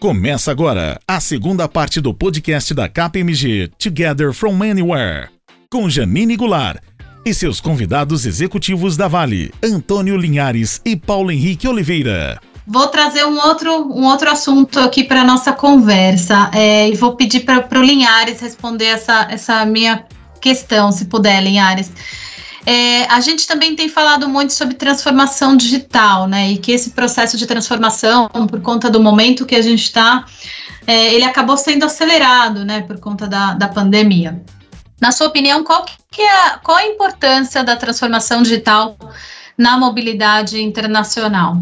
[0.00, 5.28] Começa agora a segunda parte do podcast da KPMG Together from Anywhere,
[5.70, 6.78] com Janine Goulart
[7.22, 12.40] e seus convidados executivos da Vale, Antônio Linhares e Paulo Henrique Oliveira.
[12.66, 17.40] Vou trazer um outro, um outro assunto aqui para nossa conversa é, e vou pedir
[17.40, 20.06] para o Linhares responder essa, essa minha
[20.40, 21.92] questão, se puder, Linhares.
[22.66, 26.50] É, a gente também tem falado muito sobre transformação digital, né?
[26.50, 30.24] E que esse processo de transformação, por conta do momento que a gente está,
[30.86, 32.82] é, ele acabou sendo acelerado, né?
[32.82, 34.42] Por conta da, da pandemia.
[35.00, 38.96] Na sua opinião, qual, que é qual a importância da transformação digital
[39.56, 41.56] na mobilidade internacional?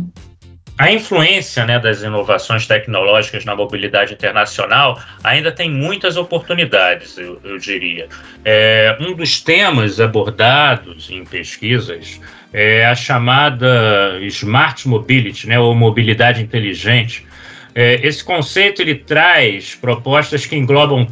[0.78, 7.59] A influência né, das inovações tecnológicas na mobilidade internacional ainda tem muitas oportunidades, eu, eu
[7.59, 8.09] diria.
[8.45, 12.20] É, um dos temas abordados em pesquisas
[12.52, 17.26] é a chamada Smart Mobility, né, ou mobilidade inteligente.
[17.74, 21.07] É, esse conceito ele traz propostas que englobam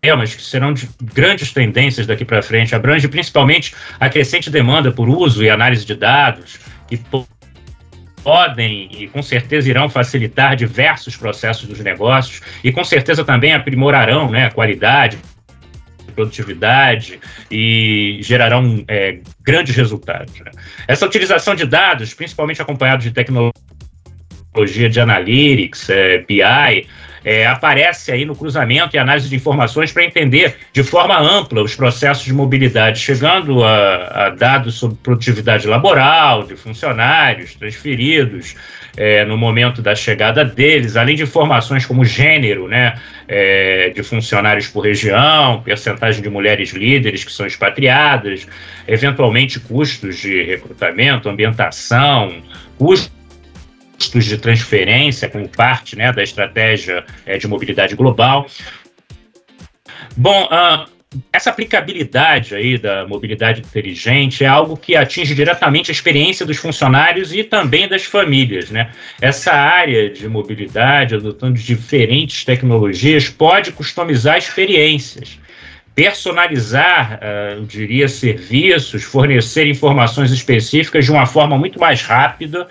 [0.00, 5.08] temas que serão de grandes tendências daqui para frente, abrange principalmente a crescente demanda por
[5.08, 7.00] uso e análise de dados, que
[8.24, 14.30] podem e com certeza irão facilitar diversos processos dos negócios e com certeza também aprimorarão
[14.30, 15.18] né, a qualidade,
[16.14, 20.40] produtividade e gerarão é, grandes resultados.
[20.40, 20.50] Né?
[20.88, 23.52] Essa utilização de dados, principalmente acompanhados de tecnologia
[24.88, 26.86] de analytics, é, BI,
[27.24, 31.74] é, aparece aí no cruzamento e análise de informações para entender de forma ampla os
[31.74, 38.54] processos de mobilidade, chegando a, a dados sobre produtividade laboral, de funcionários transferidos,
[38.96, 42.94] é, no momento da chegada deles, além de informações como gênero, né,
[43.26, 48.46] é, de funcionários por região, percentagem de mulheres líderes que são expatriadas,
[48.86, 52.42] eventualmente custos de recrutamento, ambientação,
[52.78, 53.23] custos
[53.96, 58.46] custos de transferência como parte né, da estratégia é, de mobilidade global.
[60.16, 60.88] Bom, uh,
[61.32, 67.32] essa aplicabilidade aí da mobilidade inteligente é algo que atinge diretamente a experiência dos funcionários
[67.32, 68.90] e também das famílias, né?
[69.20, 75.38] Essa área de mobilidade, adotando diferentes tecnologias, pode customizar experiências,
[75.94, 82.66] personalizar, uh, eu diria, serviços, fornecer informações específicas de uma forma muito mais rápida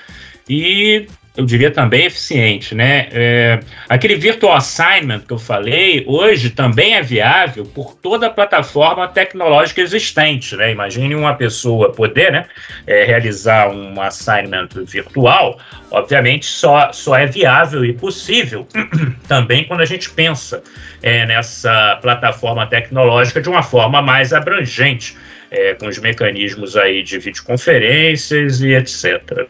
[0.50, 3.08] e eu diria também eficiente, né?
[3.12, 9.08] É, aquele virtual assignment que eu falei, hoje também é viável por toda a plataforma
[9.08, 10.72] tecnológica existente, né?
[10.72, 12.46] Imagine uma pessoa poder, né,
[12.86, 18.68] é, realizar um assignment virtual, obviamente só, só é viável e possível
[19.28, 20.62] também quando a gente pensa
[21.02, 25.18] é, nessa plataforma tecnológica de uma forma mais abrangente,
[25.50, 29.48] é, com os mecanismos aí de videoconferências e etc.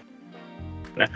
[0.95, 1.07] Né?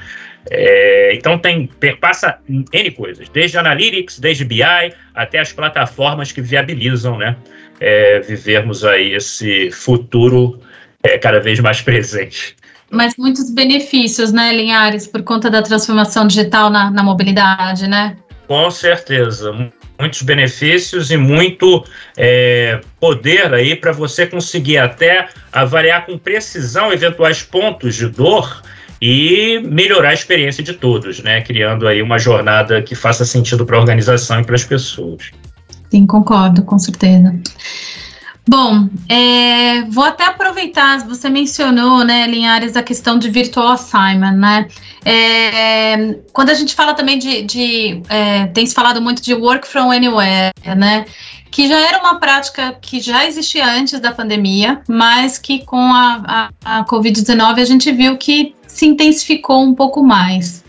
[0.50, 1.70] É, então tem
[2.00, 4.64] passa N coisas, desde Analytics, desde BI,
[5.14, 7.36] até as plataformas que viabilizam né,
[7.80, 10.60] é, vivermos aí esse futuro
[11.04, 12.56] é, cada vez mais presente.
[12.90, 18.16] Mas muitos benefícios, né, Linhares, por conta da transformação digital na, na mobilidade, né?
[18.48, 19.52] Com certeza,
[20.00, 21.84] muitos benefícios e muito
[22.16, 28.62] é, poder aí para você conseguir até avaliar com precisão eventuais pontos de dor
[29.02, 31.42] e melhorar a experiência de todos, né?
[31.42, 35.32] Criando aí uma jornada que faça sentido para a organização e para as pessoas.
[35.90, 37.34] Sim, concordo, com certeza.
[38.50, 44.68] Bom, é, vou até aproveitar, você mencionou, né, Linhares, a questão de virtual assignment, né?
[45.04, 49.68] É, quando a gente fala também de, de é, tem se falado muito de work
[49.68, 51.06] from anywhere, né?
[51.52, 56.50] Que já era uma prática que já existia antes da pandemia, mas que com a,
[56.64, 60.64] a, a Covid-19 a gente viu que se intensificou um pouco mais.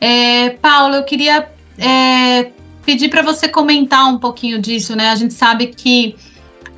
[0.00, 2.50] É, Paulo, eu queria é,
[2.86, 5.10] pedir para você comentar um pouquinho disso, né?
[5.10, 6.14] A gente sabe que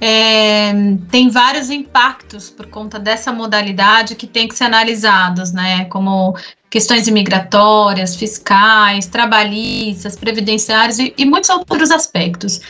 [0.00, 0.72] é,
[1.10, 5.84] tem vários impactos por conta dessa modalidade que tem que ser analisados, né?
[5.86, 6.34] Como
[6.70, 12.60] questões imigratórias, fiscais, trabalhistas, previdenciários e, e muitos outros aspectos.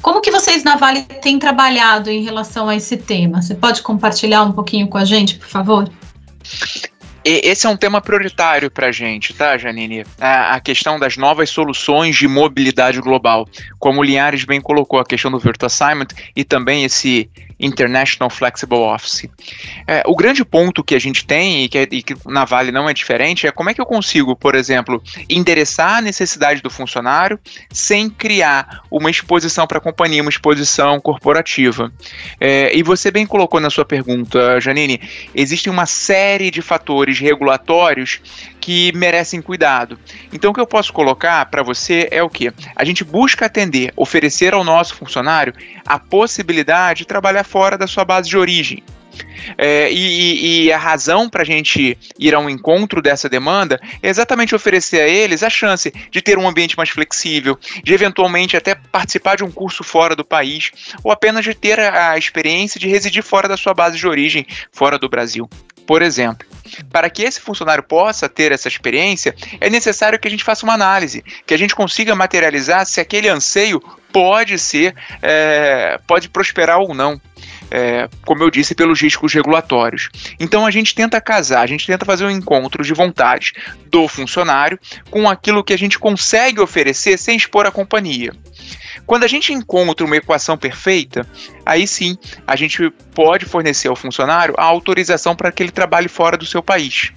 [0.00, 3.42] Como que vocês na Vale têm trabalhado em relação a esse tema?
[3.42, 5.90] Você pode compartilhar um pouquinho com a gente, por favor?
[7.24, 10.04] Esse é um tema prioritário para a gente, tá, Janine?
[10.20, 13.48] A, questão das novas soluções de mobilidade global.
[13.78, 17.30] Como o Linhares bem colocou, a questão do Virtual Assignment e também esse
[17.62, 19.28] International Flexible Office.
[19.86, 22.72] É, o grande ponto que a gente tem, e que, é, e que, na Vale
[22.72, 26.68] não é diferente, é como é que eu consigo, por exemplo, endereçar a necessidade do
[26.68, 27.38] funcionário
[27.70, 31.92] sem criar uma exposição para a companhia, uma exposição corporativa.
[32.40, 35.00] É, e você bem colocou na sua pergunta, Janine,
[35.34, 38.20] existem uma série de fatores regulatórios
[38.60, 39.98] que merecem cuidado.
[40.32, 42.52] Então, o que eu posso colocar para você é o que?
[42.76, 45.52] A gente busca atender, oferecer ao nosso funcionário
[45.84, 48.82] a possibilidade de trabalhar fora da sua base de origem.
[49.58, 54.54] É, e, e, a razão para a gente ir ao encontro dessa demanda é exatamente
[54.54, 59.36] oferecer a eles a chance de ter um ambiente mais flexível, de eventualmente até participar
[59.36, 60.70] de um curso fora do país,
[61.04, 64.46] ou apenas de ter a, a experiência de residir fora da sua base de origem,
[64.72, 65.46] fora do Brasil.
[65.86, 66.46] Por exemplo,
[66.90, 70.72] para que esse funcionário possa ter essa experiência, é necessário que a gente faça uma
[70.72, 76.94] análise, que a gente consiga materializar se aquele anseio pode ser, é, pode prosperar ou
[76.94, 77.20] não
[77.72, 80.10] é, como eu disse, pelos riscos regulatórios.
[80.38, 83.54] Então a gente tenta casar, a gente tenta fazer um encontro de vontade
[83.86, 84.78] do funcionário
[85.10, 88.32] com aquilo que a gente consegue oferecer sem expor a companhia.
[89.06, 91.26] Quando a gente encontra uma equação perfeita,
[91.64, 92.16] aí sim
[92.46, 96.62] a gente pode fornecer ao funcionário a autorização para que ele trabalhe fora do seu
[96.62, 97.10] país.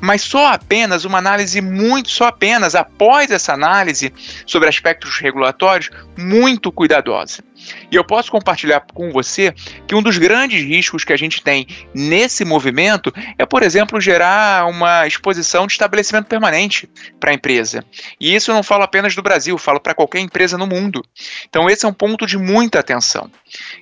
[0.00, 4.12] Mas só apenas uma análise muito, só apenas após essa análise
[4.46, 7.42] sobre aspectos regulatórios muito cuidadosa.
[7.90, 9.54] E eu posso compartilhar com você
[9.86, 14.66] que um dos grandes riscos que a gente tem nesse movimento é, por exemplo, gerar
[14.66, 16.88] uma exposição de estabelecimento permanente
[17.18, 17.84] para a empresa.
[18.20, 21.02] E isso eu não falo apenas do Brasil, falo para qualquer empresa no mundo.
[21.48, 23.30] Então, esse é um ponto de muita atenção.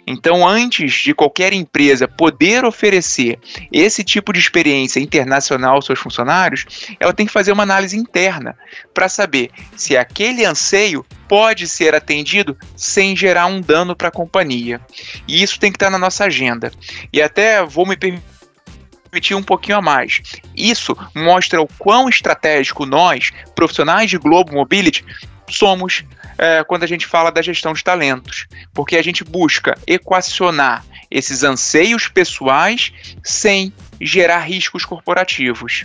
[0.07, 3.39] Então, antes de qualquer empresa poder oferecer
[3.73, 6.67] esse tipo de experiência internacional aos seus funcionários,
[6.99, 8.57] ela tem que fazer uma análise interna
[8.93, 14.79] para saber se aquele anseio pode ser atendido sem gerar um dano para a companhia.
[15.27, 16.71] E isso tem que estar na nossa agenda.
[17.11, 20.21] E até vou me permitir um pouquinho a mais.
[20.55, 25.07] Isso mostra o quão estratégico nós, profissionais de Globo Mobility,
[25.49, 26.05] somos
[26.37, 31.43] é, quando a gente fala da gestão de talentos, porque a gente busca equacionar esses
[31.43, 32.93] anseios pessoais
[33.25, 35.85] sem gerar riscos corporativos.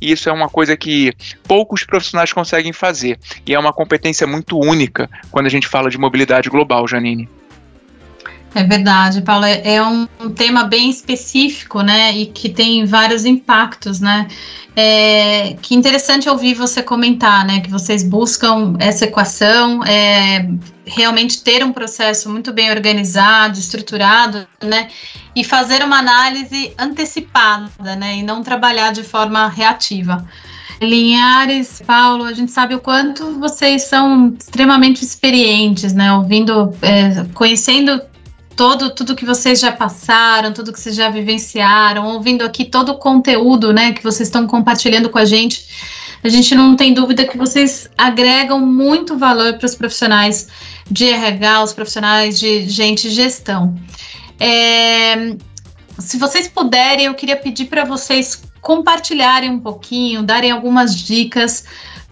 [0.00, 1.12] E isso é uma coisa que
[1.48, 3.18] poucos profissionais conseguem fazer.
[3.46, 7.28] E é uma competência muito única quando a gente fala de mobilidade global, Janine.
[8.54, 9.44] É verdade, Paulo.
[9.44, 10.06] É, é um,
[10.36, 12.12] tema bem específico, né?
[12.12, 14.28] E que tem vários impactos, né?
[14.76, 17.60] É, que interessante ouvir você comentar, né?
[17.60, 20.48] Que vocês buscam essa equação, é,
[20.86, 24.88] realmente ter um processo muito bem organizado, estruturado, né?
[25.34, 28.18] E fazer uma análise antecipada, né?
[28.18, 30.24] E não trabalhar de forma reativa.
[30.80, 36.12] Linhares, Paulo, a gente sabe o quanto vocês são extremamente experientes, né?
[36.12, 38.00] Ouvindo, é, conhecendo
[38.56, 42.98] todo tudo que vocês já passaram, tudo que vocês já vivenciaram, ouvindo aqui todo o
[42.98, 45.66] conteúdo, né, que vocês estão compartilhando com a gente.
[46.22, 50.48] A gente não tem dúvida que vocês agregam muito valor para os profissionais
[50.90, 53.74] de RH, os profissionais de gente gestão.
[54.40, 55.36] É,
[55.98, 61.64] se vocês puderem, eu queria pedir para vocês compartilharem um pouquinho, darem algumas dicas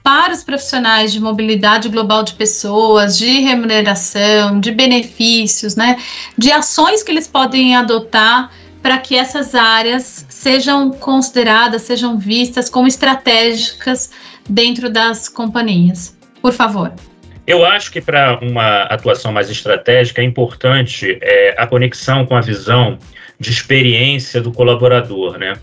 [0.03, 5.97] para os profissionais de mobilidade global de pessoas, de remuneração, de benefícios, né,
[6.37, 8.51] de ações que eles podem adotar
[8.83, 14.11] para que essas áreas sejam consideradas, sejam vistas como estratégicas
[14.49, 16.19] dentro das companhias.
[16.41, 16.93] Por favor.
[17.47, 22.41] Eu acho que para uma atuação mais estratégica é importante é, a conexão com a
[22.41, 22.99] visão
[23.39, 25.55] de experiência do colaborador, né?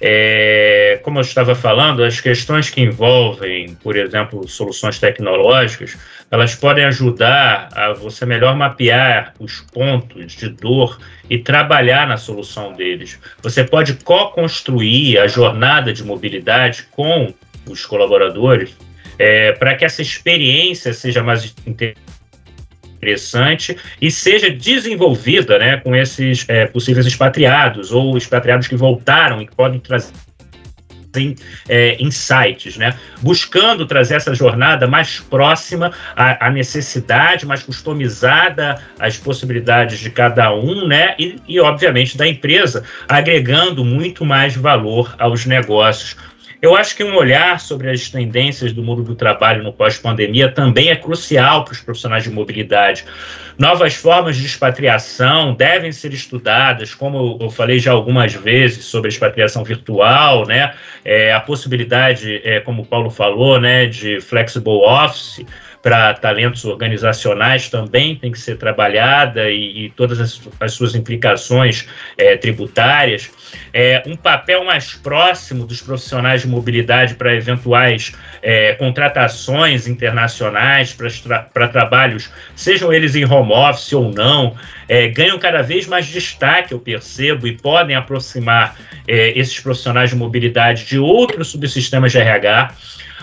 [0.00, 5.96] É, como eu estava falando, as questões que envolvem, por exemplo, soluções tecnológicas,
[6.30, 10.98] elas podem ajudar a você melhor mapear os pontos de dor
[11.30, 13.18] e trabalhar na solução deles.
[13.42, 17.32] Você pode co-construir a jornada de mobilidade com
[17.68, 18.76] os colaboradores
[19.18, 22.05] é, para que essa experiência seja mais interessante
[23.06, 29.46] interessante e seja desenvolvida né, com esses é, possíveis expatriados ou expatriados que voltaram e
[29.46, 30.12] que podem trazer
[31.66, 32.94] é, insights, né?
[33.22, 40.54] buscando trazer essa jornada mais próxima à, à, necessidade, mais customizada às possibilidades de cada
[40.54, 41.14] um, né?
[41.18, 46.16] E, e, obviamente, da empresa, agregando muito mais valor aos negócios
[46.60, 50.88] eu acho que um olhar sobre as tendências do mundo do trabalho no pós-pandemia também
[50.88, 53.04] é crucial para os profissionais de mobilidade.
[53.58, 59.10] Novas formas de expatriação devem ser estudadas, como eu falei já algumas vezes sobre a
[59.10, 60.74] expatriação virtual, né?
[61.04, 65.44] É, a possibilidade, é, como o Paulo falou, né, de flexible office
[65.86, 71.86] para talentos organizacionais também tem que ser trabalhada e, e todas as, as, suas implicações
[72.18, 73.30] é, tributárias.
[73.72, 78.12] É, um papel mais próximo dos profissionais de mobilidade para eventuais
[78.42, 84.56] é, contratações internacionais para tra trabalhos, sejam eles em home office ou não,
[84.88, 88.76] é, ganham cada vez mais destaque, eu percebo, e podem aproximar
[89.06, 92.74] é, esses profissionais de mobilidade de outros subsistemas de RH.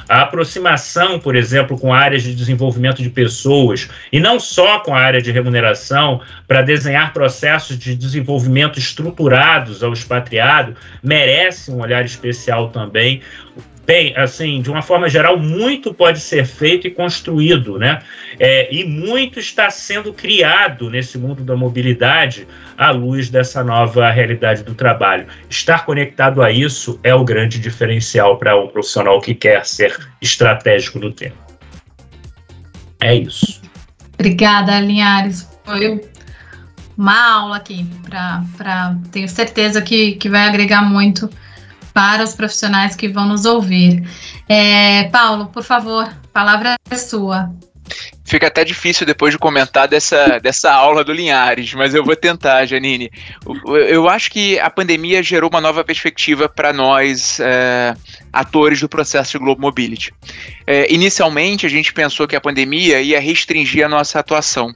[0.08, 5.00] A aproximação, por exemplo, com áreas de desenvolvimento de pessoas e não só com a
[5.00, 12.70] área de remuneração, para desenhar processos de desenvolvimento estruturados ao expatriado, merece um olhar especial
[12.70, 13.22] também.
[13.86, 18.02] Bem, assim, de uma forma geral, muito pode ser feito e construído, né?
[18.40, 22.48] É, e muito está sendo criado nesse mundo da mobilidade
[22.78, 25.28] à luz dessa nova realidade do trabalho.
[25.50, 30.98] Estar conectado a isso é o grande diferencial para um profissional que quer ser estratégico
[30.98, 31.38] no tempo.
[33.02, 33.62] É isso.
[34.14, 35.50] Obrigada, Linhares.
[35.66, 36.02] Foi
[36.98, 41.30] uma aula aqui, para tenho certeza que, que vai agregar muito
[41.94, 44.04] para os profissionais que vão nos ouvir.
[44.50, 47.50] É, Paulo, por favor, palavra é sua.
[48.26, 52.66] Fica até difícil depois de comentar dessa, dessa aula do Linhares, mas eu vou tentar,
[52.66, 53.12] Janine.
[53.90, 57.94] Eu acho que a pandemia gerou uma nova perspectiva para nós, é,
[58.32, 60.14] atores do processo de Global Mobility.
[60.66, 64.74] É, inicialmente, a gente pensou que a pandemia ia restringir a nossa atuação,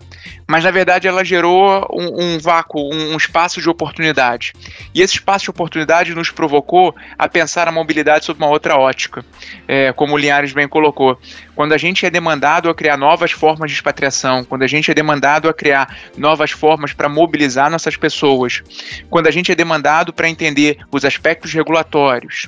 [0.48, 4.54] mas na verdade ela gerou um, um vácuo, um, um, espaço de oportunidade.
[4.94, 9.26] E esse espaço de oportunidade nos provocou a pensar a mobilidade sob uma outra ótica,
[9.68, 11.20] é, como o Linhares bem colocou.
[11.54, 14.94] Quando a gente é demandado a criar novas formas de expatriação, quando a gente é
[14.94, 18.64] demandado a criar novas formas para mobilizar nossas pessoas,
[19.10, 22.48] quando a gente é demandado para entender os aspectos regulatórios,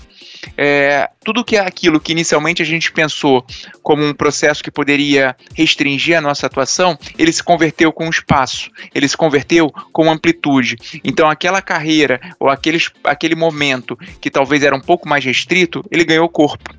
[0.58, 3.46] é, tudo que é aquilo que inicialmente a gente pensou
[3.82, 9.08] como um processo que poderia restringir a nossa atuação, ele se converteu com espaço, ele
[9.08, 10.77] se converteu com amplitude.
[11.03, 16.03] Então, aquela carreira ou aquele, aquele momento que talvez era um pouco mais restrito, ele
[16.03, 16.74] ganhou corpo.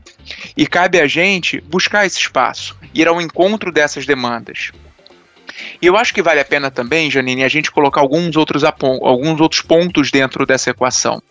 [0.57, 4.71] E cabe a gente buscar esse espaço, ir ao encontro dessas demandas.
[5.81, 9.41] E eu acho que vale a pena também, Janine, a gente colocar alguns outros, alguns
[9.41, 11.23] outros pontos dentro dessa equação.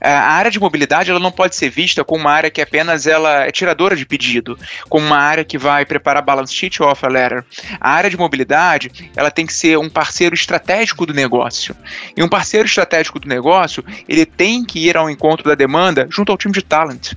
[0.00, 3.06] É, a área de mobilidade ela não pode ser vista como uma área que apenas
[3.06, 4.58] ela é tiradora de pedido,
[4.88, 7.44] como uma área que vai preparar balance sheet ou offer letter.
[7.80, 11.74] A área de mobilidade ela tem que ser um parceiro estratégico do negócio.
[12.16, 16.32] E um parceiro estratégico do negócio ele tem que ir ao encontro da demanda junto
[16.32, 17.14] ao time de talent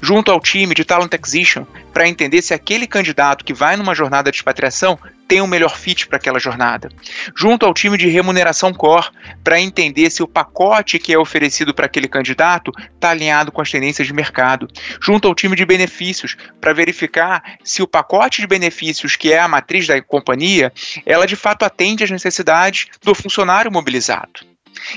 [0.00, 4.30] junto ao time de Talent Acquisition para entender se aquele candidato que vai numa jornada
[4.30, 6.88] de expatriação tem o melhor fit para aquela jornada.
[7.34, 9.08] Junto ao time de remuneração core
[9.42, 13.70] para entender se o pacote que é oferecido para aquele candidato está alinhado com as
[13.70, 14.68] tendências de mercado.
[15.00, 19.48] Junto ao time de benefícios para verificar se o pacote de benefícios que é a
[19.48, 20.72] matriz da companhia,
[21.04, 24.46] ela de fato atende às necessidades do funcionário mobilizado.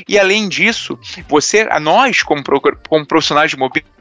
[0.07, 2.43] E além disso, você, a nós como,
[2.87, 3.98] como profissionais de mobilidade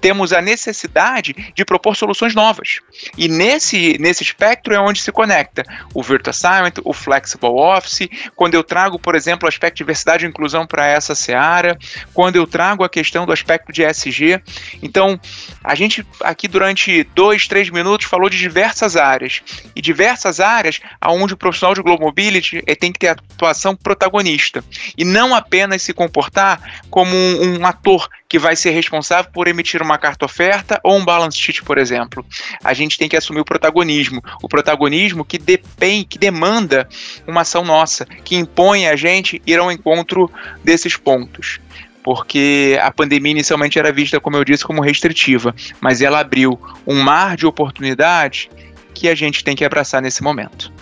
[0.00, 2.80] temos a necessidade de propor soluções novas.
[3.16, 5.62] E nesse, nesse espectro é onde se conecta
[5.94, 10.24] o Virtual Assignment, o Flexible Office, quando eu trago, por exemplo, o aspecto de diversidade
[10.24, 11.78] e inclusão para essa seara,
[12.14, 14.40] quando eu trago a questão do aspecto de SG.
[14.82, 15.18] Então,
[15.62, 19.42] a gente aqui durante dois, três minutos falou de diversas áreas.
[19.74, 24.64] E diversas áreas onde o profissional de Global Mobility eh, tem que ter atuação protagonista.
[24.96, 29.82] E não apenas se comportar como um, um ator que vai ser responsável por emitir
[29.82, 32.24] uma carta oferta ou um balance sheet, por exemplo.
[32.64, 36.88] A gente tem que assumir o protagonismo, o protagonismo que depende, que demanda
[37.26, 40.32] uma ação nossa, que impõe a gente ir ao encontro
[40.64, 41.60] desses pontos
[42.02, 47.00] porque a pandemia inicialmente era vista, como eu disse, como restritiva, mas ela abriu um
[47.00, 48.48] mar de oportunidades
[48.92, 50.72] que a gente tem que abraçar nesse momento.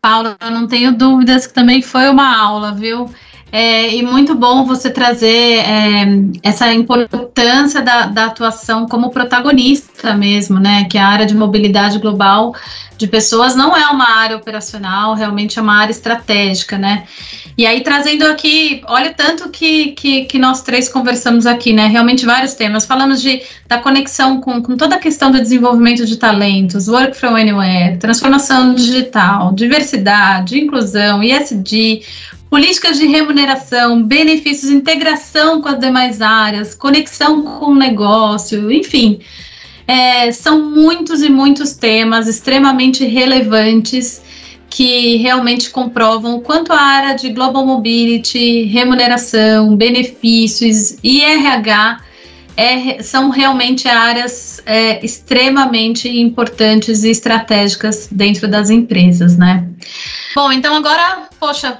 [0.00, 3.12] Paulo, eu não tenho dúvidas que também foi uma aula, viu?
[3.50, 6.04] É, e muito bom você trazer é,
[6.42, 10.84] essa importância da, da, atuação como protagonista mesmo, né?
[10.84, 12.54] Que a área de mobilidade global
[12.98, 17.04] de pessoas não é uma área operacional, realmente é uma área estratégica, né?
[17.56, 21.86] E aí trazendo aqui, olha tanto que, que, que nós três conversamos aqui, né?
[21.86, 22.84] Realmente vários temas.
[22.84, 27.34] Falamos de, da conexão com, com toda a questão do desenvolvimento de talentos, work from
[27.34, 32.02] anywhere, transformação digital, diversidade, inclusão, ISD,
[32.50, 39.20] políticas de remuneração, benefícios, integração com as demais áreas, conexão com o negócio, enfim.
[39.86, 44.22] É, são muitos e muitos temas extremamente relevantes
[44.70, 52.02] que realmente comprovam o quanto a área de Global Mobility, remuneração, benefícios e RH
[52.58, 59.64] é, são realmente áreas é, extremamente importantes e estratégicas dentro das empresas, né?
[60.34, 61.78] Bom, então agora, poxa,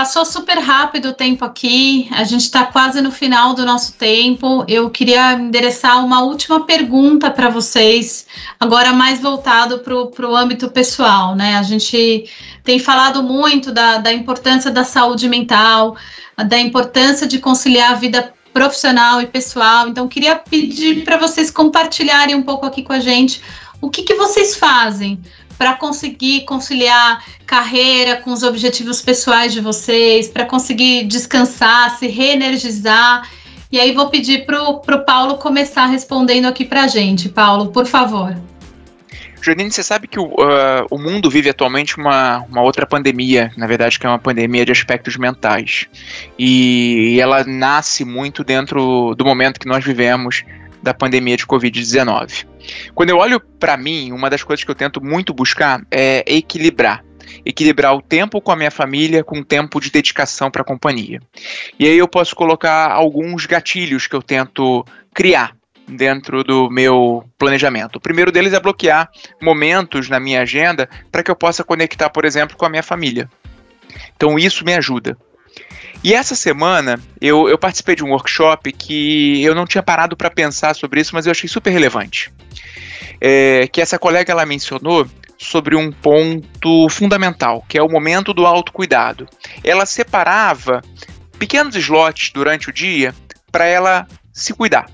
[0.00, 4.64] Passou super rápido o tempo aqui, a gente está quase no final do nosso tempo.
[4.66, 8.26] Eu queria endereçar uma última pergunta para vocês,
[8.58, 11.58] agora mais voltado para o âmbito pessoal, né?
[11.58, 12.24] A gente
[12.64, 15.94] tem falado muito da, da importância da saúde mental,
[16.48, 19.86] da importância de conciliar a vida profissional e pessoal.
[19.86, 23.42] Então, queria pedir para vocês compartilharem um pouco aqui com a gente
[23.82, 25.20] o que, que vocês fazem
[25.60, 33.28] para conseguir conciliar carreira com os objetivos pessoais de vocês, para conseguir descansar, se reenergizar.
[33.70, 37.28] E aí vou pedir para o Paulo começar respondendo aqui para a gente.
[37.28, 38.34] Paulo, por favor.
[39.42, 43.66] Janine, você sabe que o, uh, o mundo vive atualmente uma, uma outra pandemia, na
[43.66, 45.86] verdade, que é uma pandemia de aspectos mentais.
[46.38, 50.42] E ela nasce muito dentro do momento que nós vivemos
[50.82, 52.46] da pandemia de Covid-19.
[52.94, 57.04] Quando eu olho para mim, uma das coisas que eu tento muito buscar é equilibrar.
[57.44, 61.20] Equilibrar o tempo com a minha família com o tempo de dedicação para a companhia.
[61.78, 64.84] E aí eu posso colocar alguns gatilhos que eu tento
[65.14, 65.54] criar
[65.86, 67.96] dentro do meu planejamento.
[67.96, 69.10] O primeiro deles é bloquear
[69.40, 73.28] momentos na minha agenda para que eu possa conectar, por exemplo, com a minha família.
[74.16, 75.16] Então isso me ajuda.
[76.02, 80.30] E essa semana eu, eu participei de um workshop que eu não tinha parado para
[80.30, 82.32] pensar sobre isso, mas eu achei super relevante.
[83.20, 88.46] É, que essa colega ela mencionou sobre um ponto fundamental, que é o momento do
[88.46, 89.26] autocuidado.
[89.62, 90.82] Ela separava
[91.38, 93.14] pequenos slots durante o dia
[93.50, 94.86] para ela se cuidar.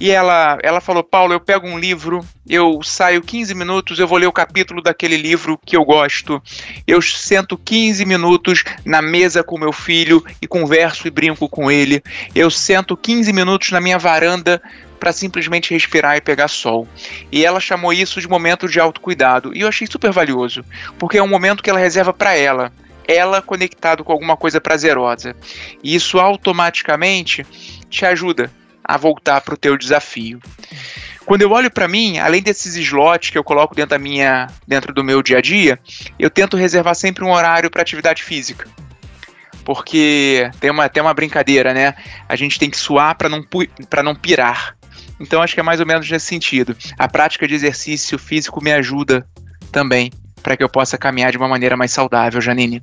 [0.00, 4.18] E ela, ela falou: Paulo, eu pego um livro, eu saio 15 minutos, eu vou
[4.18, 6.40] ler o capítulo daquele livro que eu gosto.
[6.86, 12.02] Eu sento 15 minutos na mesa com meu filho e converso e brinco com ele.
[12.34, 14.62] Eu sento 15 minutos na minha varanda
[15.00, 16.86] para simplesmente respirar e pegar sol.
[17.30, 19.56] E ela chamou isso de momento de autocuidado.
[19.56, 20.64] E eu achei super valioso,
[20.98, 22.72] porque é um momento que ela reserva para ela
[23.10, 25.34] ela conectado com alguma coisa prazerosa.
[25.82, 27.42] E isso automaticamente
[27.88, 28.50] te ajuda
[28.88, 30.40] a voltar para o teu desafio.
[31.26, 34.94] Quando eu olho para mim, além desses slots que eu coloco dentro da minha, dentro
[34.94, 35.78] do meu dia a dia,
[36.18, 38.66] eu tento reservar sempre um horário para atividade física.
[39.62, 41.94] Porque tem uma, tem uma brincadeira, né?
[42.26, 43.44] A gente tem que suar para não,
[44.02, 44.74] não pirar.
[45.20, 46.74] Então acho que é mais ou menos nesse sentido.
[46.98, 49.26] A prática de exercício físico me ajuda
[49.70, 50.10] também
[50.42, 52.82] para que eu possa caminhar de uma maneira mais saudável, Janine.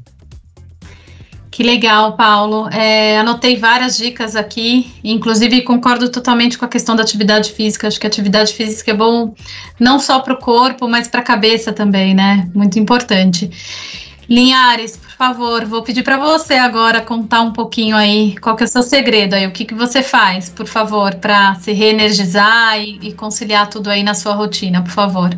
[1.56, 2.68] Que legal, Paulo.
[2.68, 7.88] É, anotei várias dicas aqui, inclusive concordo totalmente com a questão da atividade física.
[7.88, 9.34] Acho que a atividade física é bom
[9.80, 12.50] não só para o corpo, mas para a cabeça também, né?
[12.54, 13.50] Muito importante.
[14.28, 18.66] Linhares, por favor, vou pedir para você agora contar um pouquinho aí qual que é
[18.66, 23.00] o seu segredo aí, o que, que você faz, por favor, para se reenergizar e,
[23.02, 25.30] e, conciliar tudo aí na sua rotina, por favor.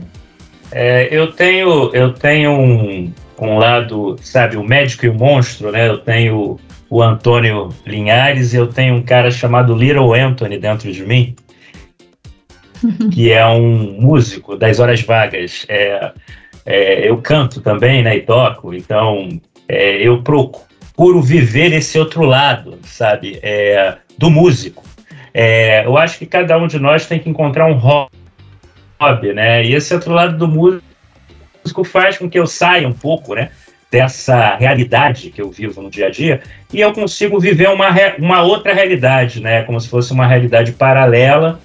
[0.71, 3.13] É, eu tenho eu tenho um,
[3.45, 5.87] um lado, sabe, o médico e o monstro, né?
[5.87, 11.05] Eu tenho o Antônio Linhares e eu tenho um cara chamado Little Anthony dentro de
[11.05, 11.35] mim,
[13.13, 15.65] que é um músico das horas vagas.
[15.69, 16.11] É,
[16.65, 19.29] é, eu canto também, né, e toco, então
[19.67, 24.83] é, eu procuro viver esse outro lado, sabe, é, do músico.
[25.33, 29.73] É, eu acho que cada um de nós tem que encontrar um hobby, né, e
[29.73, 30.86] esse outro lado do músico
[31.67, 33.49] músico faz com que eu saia um pouco, né?
[33.91, 36.41] Dessa realidade que eu vivo no dia a dia
[36.73, 39.63] e eu consigo viver uma, uma outra realidade, né?
[39.63, 41.59] Como se fosse uma realidade paralela,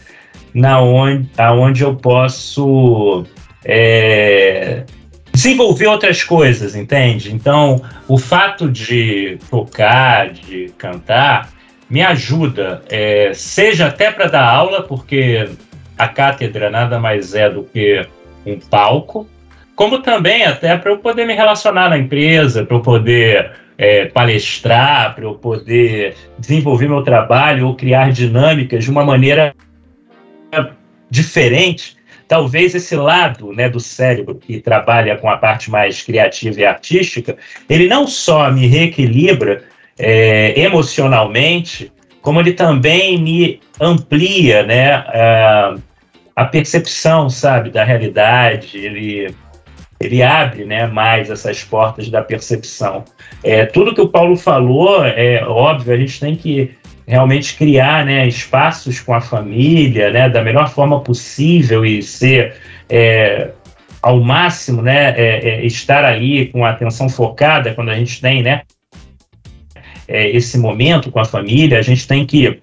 [0.55, 3.25] na onde, aonde eu posso
[3.65, 4.85] é,
[5.33, 7.33] desenvolver outras coisas, entende?
[7.35, 11.51] Então, o fato de tocar, de cantar,
[11.91, 15.49] me ajuda, é, seja até para dar aula, porque
[15.99, 18.07] a cátedra nada mais é do que
[18.47, 19.27] um palco,
[19.75, 25.15] como também até para eu poder me relacionar na empresa, para eu poder é, palestrar,
[25.15, 29.55] para eu poder desenvolver meu trabalho ou criar dinâmicas de uma maneira
[31.11, 31.97] diferente.
[32.29, 37.37] Talvez esse lado né, do cérebro que trabalha com a parte mais criativa e artística,
[37.69, 39.65] ele não só me reequilibra
[39.99, 45.75] é, emocionalmente, como ele também me amplia né, a,
[46.37, 48.79] a percepção, sabe, da realidade.
[48.79, 49.35] Ele
[50.03, 53.05] ele abre né, mais essas portas da percepção.
[53.43, 56.75] É, tudo que o Paulo falou, é óbvio, a gente tem que
[57.07, 62.55] realmente criar né, espaços com a família né, da melhor forma possível e ser
[62.88, 63.51] é,
[64.01, 68.43] ao máximo, né, é, é, estar ali com a atenção focada quando a gente tem
[68.43, 68.62] né,
[70.09, 72.61] é, esse momento com a família, a gente tem que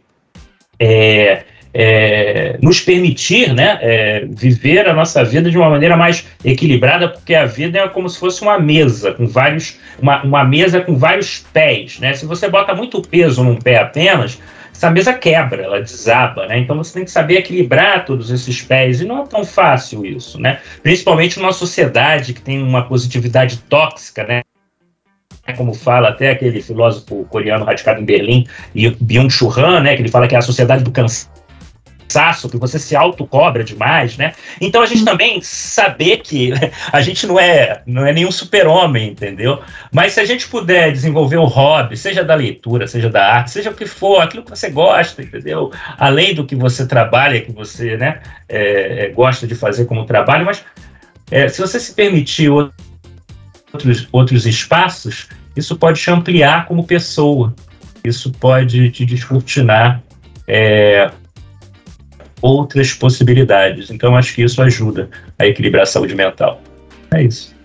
[0.77, 7.09] é, é, nos permitir né, é, viver a nossa vida de uma maneira mais equilibrada,
[7.09, 10.95] porque a vida é como se fosse uma mesa com vários, uma, uma mesa com
[10.95, 11.99] vários pés.
[11.99, 12.13] Né?
[12.13, 14.39] Se você bota muito peso num pé apenas,
[14.73, 16.57] essa mesa quebra, ela desaba, né?
[16.57, 20.39] Então você tem que saber equilibrar todos esses pés, e não é tão fácil isso,
[20.39, 20.59] né?
[20.81, 24.41] Principalmente numa sociedade que tem uma positividade tóxica, né?
[25.57, 30.27] como fala até aquele filósofo coreano radicado em Berlim, Byung-Chul Han, né, que ele fala
[30.27, 31.27] que é a sociedade do cansaço,
[32.49, 34.33] que você se autocobra demais, né?
[34.59, 36.51] Então a gente também saber que
[36.91, 39.61] a gente não é, não é nenhum super-homem, entendeu?
[39.91, 43.69] Mas se a gente puder desenvolver o hobby, seja da leitura, seja da arte, seja
[43.69, 45.71] o que for, aquilo que você gosta, entendeu?
[45.97, 50.45] Além do que você trabalha, que você né, é, é gosta de fazer como trabalho,
[50.45, 50.63] mas
[51.31, 57.53] é, se você se permitir outros, outros espaços, isso pode te ampliar como pessoa,
[58.03, 60.01] isso pode te descortinar
[60.47, 61.11] é,
[62.41, 63.89] outras possibilidades.
[63.89, 66.61] Então, acho que isso ajuda a equilibrar a saúde mental.
[67.11, 67.57] É isso.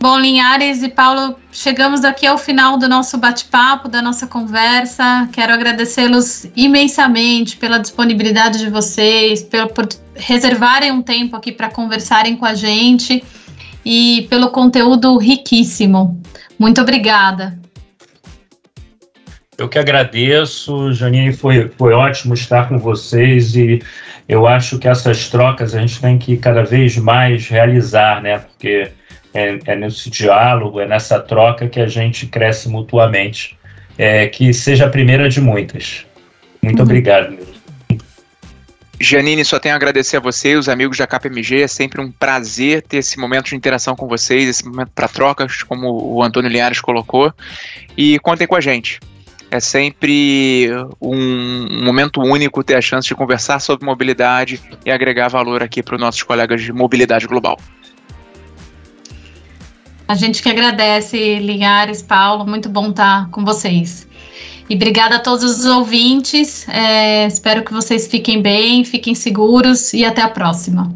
[0.00, 5.28] Bom, Linhares e Paulo, chegamos aqui ao final do nosso bate-papo, da nossa conversa.
[5.32, 9.42] Quero agradecê-los imensamente pela disponibilidade de vocês,
[9.74, 13.24] por reservarem um tempo aqui para conversarem com a gente
[13.84, 16.20] e pelo conteúdo riquíssimo.
[16.56, 17.58] Muito obrigada.
[19.58, 23.82] Eu que agradeço, Janine, foi, foi ótimo estar com vocês e
[24.28, 28.38] eu acho que essas trocas a gente tem que cada vez mais realizar, né?
[28.38, 28.88] Porque
[29.34, 33.58] é, é nesse diálogo, é nessa troca que a gente cresce mutuamente.
[34.00, 36.06] É, que seja a primeira de muitas.
[36.62, 36.84] Muito uhum.
[36.84, 37.48] obrigado, meu.
[39.00, 41.62] Janine, só tenho a agradecer a você e os amigos da KPMG.
[41.62, 45.64] É sempre um prazer ter esse momento de interação com vocês, esse momento para trocas,
[45.64, 47.34] como o Antônio Linhares colocou.
[47.96, 49.00] E contem com a gente.
[49.50, 50.68] É sempre
[51.00, 55.94] um momento único ter a chance de conversar sobre mobilidade e agregar valor aqui para
[55.94, 57.58] os nossos colegas de mobilidade global.
[60.06, 64.06] A gente que agradece, Linhares, Paulo, muito bom estar com vocês.
[64.68, 66.68] E obrigada a todos os ouvintes.
[66.68, 70.94] É, espero que vocês fiquem bem, fiquem seguros e até a próxima.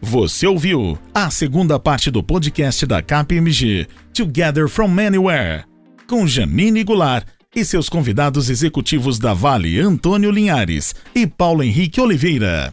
[0.00, 5.64] Você ouviu a segunda parte do podcast da KPMG, Together from Anywhere,
[6.08, 7.24] com Janine Goulart
[7.54, 12.72] e seus convidados executivos da Vale, Antônio Linhares e Paulo Henrique Oliveira.